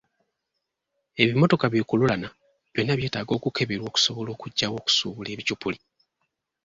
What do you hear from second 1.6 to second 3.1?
bi lukuluulana byonna